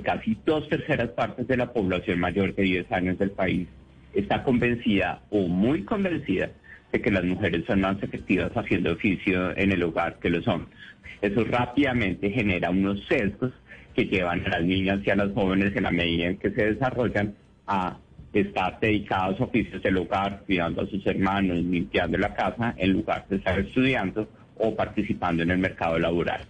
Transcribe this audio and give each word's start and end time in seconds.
casi 0.00 0.38
dos 0.46 0.66
terceras 0.70 1.10
partes 1.10 1.46
de 1.46 1.56
la 1.56 1.70
población 1.70 2.18
mayor 2.18 2.54
de 2.54 2.62
10 2.62 2.92
años 2.92 3.18
del 3.18 3.30
país 3.30 3.68
está 4.14 4.42
convencida 4.42 5.20
o 5.28 5.48
muy 5.48 5.84
convencida 5.84 6.50
de 6.92 7.00
que 7.02 7.10
las 7.10 7.24
mujeres 7.24 7.64
son 7.66 7.82
más 7.82 8.02
efectivas 8.02 8.50
haciendo 8.54 8.92
oficio 8.92 9.56
en 9.56 9.70
el 9.70 9.82
hogar 9.82 10.18
que 10.18 10.30
los 10.30 10.48
hombres. 10.48 10.74
Eso 11.20 11.44
rápidamente 11.44 12.30
genera 12.30 12.70
unos 12.70 13.04
sesgos 13.06 13.52
que 13.94 14.06
llevan 14.06 14.44
a 14.46 14.48
las 14.48 14.64
niñas 14.64 15.00
y 15.04 15.10
a 15.10 15.16
las 15.16 15.32
jóvenes 15.32 15.76
en 15.76 15.82
la 15.82 15.90
medida 15.90 16.26
en 16.26 16.38
que 16.38 16.50
se 16.50 16.72
desarrollan 16.72 17.34
a 17.66 17.98
estar 18.32 18.80
dedicados 18.80 19.40
a 19.40 19.44
oficios 19.44 19.82
del 19.82 19.98
hogar, 19.98 20.42
cuidando 20.46 20.82
a 20.82 20.86
sus 20.86 21.06
hermanos, 21.06 21.58
limpiando 21.58 22.16
la 22.16 22.34
casa, 22.34 22.74
en 22.78 22.92
lugar 22.92 23.26
de 23.28 23.36
estar 23.36 23.58
estudiando 23.58 24.26
o 24.56 24.74
participando 24.74 25.42
en 25.42 25.50
el 25.50 25.58
mercado 25.58 25.98
laboral. 25.98 26.40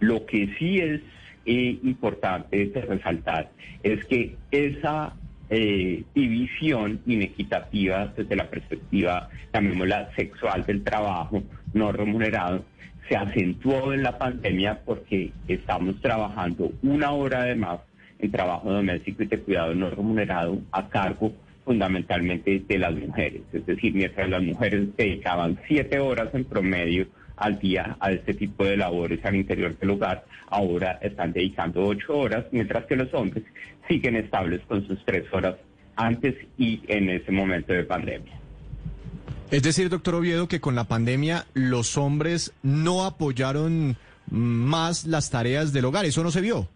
Lo 0.00 0.26
que 0.26 0.54
sí 0.58 0.78
es 0.78 1.00
importante 1.44 2.66
de 2.66 2.80
resaltar 2.82 3.50
es 3.82 4.04
que 4.06 4.36
esa 4.50 5.14
eh, 5.50 6.04
división 6.14 7.00
inequitativa 7.06 8.12
desde 8.16 8.36
la 8.36 8.48
perspectiva, 8.48 9.28
llamémosla 9.52 10.10
sexual 10.14 10.64
del 10.64 10.82
trabajo 10.82 11.42
no 11.74 11.92
remunerado, 11.92 12.64
se 13.08 13.16
acentuó 13.16 13.92
en 13.92 14.02
la 14.02 14.16
pandemia 14.16 14.80
porque 14.84 15.32
estamos 15.48 16.00
trabajando 16.00 16.72
una 16.82 17.10
hora 17.10 17.44
de 17.44 17.56
más 17.56 17.80
en 18.18 18.30
trabajo 18.30 18.72
doméstico 18.72 19.24
y 19.24 19.26
de 19.26 19.40
cuidado 19.40 19.74
no 19.74 19.90
remunerado 19.90 20.58
a 20.70 20.88
cargo 20.88 21.32
fundamentalmente 21.64 22.62
de 22.66 22.78
las 22.78 22.94
mujeres. 22.94 23.42
Es 23.52 23.66
decir, 23.66 23.92
mientras 23.94 24.28
las 24.28 24.42
mujeres 24.42 24.96
dedicaban 24.96 25.58
siete 25.66 25.98
horas 25.98 26.28
en 26.34 26.44
promedio 26.44 27.06
al 27.42 27.58
día 27.58 27.96
a 27.98 28.12
este 28.12 28.34
tipo 28.34 28.64
de 28.64 28.76
labores 28.76 29.24
al 29.24 29.34
interior 29.34 29.76
del 29.76 29.90
hogar, 29.90 30.24
ahora 30.46 30.98
están 31.02 31.32
dedicando 31.32 31.84
ocho 31.84 32.16
horas, 32.16 32.46
mientras 32.52 32.84
que 32.86 32.94
los 32.94 33.12
hombres 33.12 33.42
siguen 33.88 34.14
estables 34.14 34.60
con 34.68 34.86
sus 34.86 35.04
tres 35.04 35.24
horas 35.32 35.56
antes 35.96 36.36
y 36.56 36.80
en 36.86 37.10
ese 37.10 37.32
momento 37.32 37.72
de 37.72 37.82
pandemia. 37.82 38.32
Es 39.50 39.64
decir, 39.64 39.88
doctor 39.88 40.14
Oviedo, 40.14 40.46
que 40.46 40.60
con 40.60 40.76
la 40.76 40.84
pandemia 40.84 41.46
los 41.52 41.98
hombres 41.98 42.54
no 42.62 43.04
apoyaron 43.04 43.96
más 44.30 45.04
las 45.04 45.30
tareas 45.30 45.72
del 45.72 45.86
hogar, 45.86 46.04
eso 46.04 46.22
no 46.22 46.30
se 46.30 46.40
vio. 46.40 46.68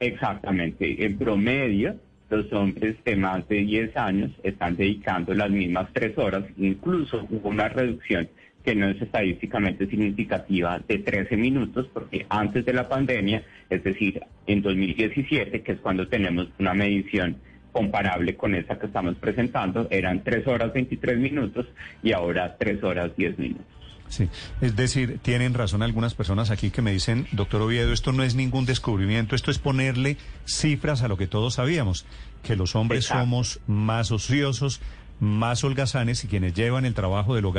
Exactamente, 0.00 1.04
en 1.04 1.18
promedio 1.18 1.96
los 2.30 2.50
hombres 2.52 2.96
de 3.04 3.16
más 3.16 3.46
de 3.48 3.56
10 3.56 3.96
años 3.96 4.30
están 4.42 4.76
dedicando 4.76 5.34
las 5.34 5.50
mismas 5.50 5.88
tres 5.92 6.16
horas, 6.16 6.44
incluso 6.56 7.26
hubo 7.28 7.50
una 7.50 7.68
reducción 7.68 8.28
que 8.70 8.76
no 8.76 8.88
es 8.88 9.02
estadísticamente 9.02 9.88
significativa 9.88 10.80
de 10.86 10.98
13 10.98 11.36
minutos, 11.36 11.88
porque 11.92 12.24
antes 12.28 12.64
de 12.64 12.72
la 12.72 12.88
pandemia, 12.88 13.42
es 13.68 13.82
decir, 13.82 14.20
en 14.46 14.62
2017, 14.62 15.62
que 15.62 15.72
es 15.72 15.80
cuando 15.80 16.06
tenemos 16.06 16.46
una 16.56 16.72
medición 16.72 17.38
comparable 17.72 18.36
con 18.36 18.54
esa 18.54 18.78
que 18.78 18.86
estamos 18.86 19.16
presentando, 19.16 19.88
eran 19.90 20.22
3 20.22 20.46
horas 20.46 20.72
23 20.72 21.18
minutos 21.18 21.66
y 22.00 22.12
ahora 22.12 22.56
3 22.60 22.84
horas 22.84 23.10
10 23.16 23.38
minutos. 23.40 23.66
Sí, 24.08 24.28
es 24.60 24.76
decir, 24.76 25.18
tienen 25.20 25.54
razón 25.54 25.82
algunas 25.82 26.14
personas 26.14 26.52
aquí 26.52 26.70
que 26.70 26.80
me 26.80 26.92
dicen, 26.92 27.26
doctor 27.32 27.62
Oviedo, 27.62 27.92
esto 27.92 28.12
no 28.12 28.22
es 28.22 28.36
ningún 28.36 28.66
descubrimiento, 28.66 29.34
esto 29.34 29.50
es 29.50 29.58
ponerle 29.58 30.16
cifras 30.44 31.02
a 31.02 31.08
lo 31.08 31.16
que 31.16 31.26
todos 31.26 31.54
sabíamos, 31.54 32.06
que 32.44 32.54
los 32.54 32.76
hombres 32.76 33.06
somos 33.06 33.58
más 33.66 34.12
ociosos, 34.12 34.80
más 35.20 35.62
holgazanes 35.62 36.24
y 36.24 36.28
quienes 36.28 36.54
llevan 36.54 36.86
el 36.86 36.94
trabajo 36.94 37.34
del 37.34 37.44
hogar. 37.44 37.58